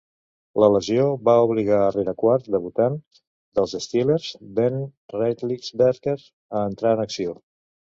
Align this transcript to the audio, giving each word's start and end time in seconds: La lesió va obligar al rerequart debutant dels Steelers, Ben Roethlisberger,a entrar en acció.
La 0.61 0.69
lesió 0.75 1.03
va 1.29 1.35
obligar 1.47 1.81
al 1.81 1.93
rerequart 1.97 2.49
debutant 2.57 2.97
dels 3.61 3.79
Steelers, 3.89 4.33
Ben 4.59 4.83
Roethlisberger,a 5.19 6.69
entrar 6.75 7.01
en 7.01 7.11
acció. 7.11 7.43